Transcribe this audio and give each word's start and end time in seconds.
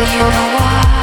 You 0.00 0.16
know 0.16 0.30
why. 0.30 0.99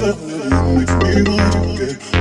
That 0.00 0.16
feeling 0.18 0.78
makes 0.78 0.94
me 1.04 1.22
want 1.30 1.52
to 1.52 1.96
get. 1.96 2.17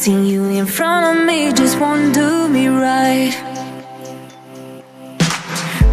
Seeing 0.00 0.24
you 0.24 0.44
in 0.44 0.64
front 0.64 1.04
of 1.18 1.26
me 1.26 1.52
just 1.52 1.78
won't 1.78 2.14
do 2.14 2.48
me 2.48 2.68
right. 2.68 3.34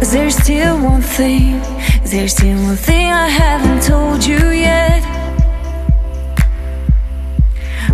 Is 0.00 0.12
there 0.12 0.30
still 0.30 0.82
one 0.82 1.02
thing? 1.02 1.56
Is 2.02 2.12
there 2.12 2.26
still 2.26 2.56
one 2.62 2.76
thing 2.76 3.12
I 3.12 3.28
haven't 3.28 3.82
told 3.82 4.24
you 4.24 4.48
yet? 4.48 5.02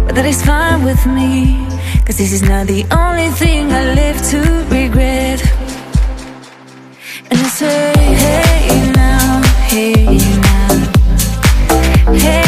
But 0.06 0.14
that 0.14 0.24
is 0.24 0.40
fine 0.40 0.84
with 0.84 1.04
me, 1.04 1.66
cause 2.06 2.16
this 2.16 2.32
is 2.32 2.42
not 2.42 2.68
the 2.68 2.86
only 2.92 3.30
thing 3.30 3.72
I 3.72 3.82
live 3.94 4.18
to 4.30 4.40
regret. 4.70 5.40
And 7.28 7.40
I 7.40 7.48
say, 7.60 7.92
hey 8.22 8.92
now, 8.92 9.42
hey 9.66 10.18
now, 10.46 12.12
hey 12.12 12.43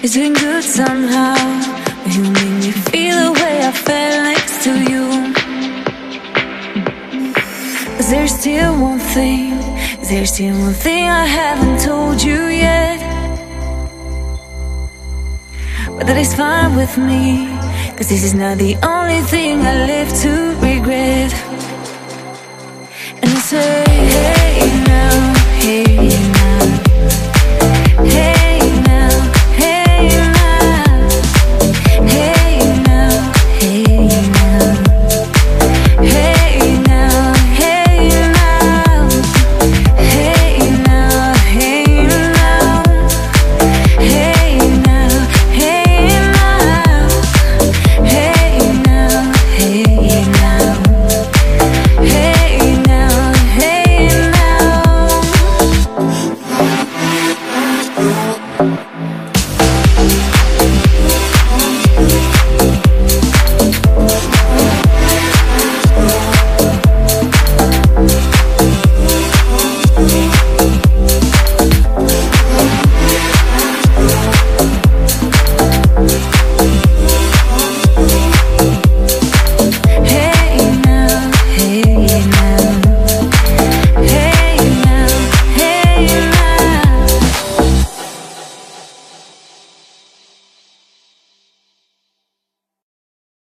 It's 0.00 0.14
been 0.14 0.32
good 0.32 0.62
somehow. 0.62 1.34
You 2.06 2.22
make 2.22 2.54
me 2.62 2.70
feel 2.70 3.16
the 3.16 3.32
way 3.40 3.66
I 3.66 3.72
felt 3.72 4.22
next 4.30 4.62
to 4.62 4.72
you. 4.90 5.04
Is 7.98 8.08
there 8.08 8.28
still 8.28 8.80
one 8.80 9.00
thing? 9.00 9.54
Is 10.00 10.08
there 10.08 10.24
still 10.24 10.56
one 10.56 10.72
thing 10.72 11.08
I 11.08 11.26
haven't 11.26 11.80
told 11.80 12.22
you 12.22 12.46
yet? 12.46 13.00
But 15.96 16.06
that 16.06 16.16
is 16.16 16.32
fine 16.32 16.76
with 16.76 16.96
me. 16.96 17.48
Cause 17.96 18.08
this 18.08 18.22
is 18.22 18.34
not 18.34 18.58
the 18.58 18.76
only 18.86 19.20
thing 19.22 19.62
I 19.62 19.84
live 19.84 20.10
to 20.22 20.30
regret. 20.60 21.32
And 23.20 23.30
I 23.32 23.40
say, 23.40 23.98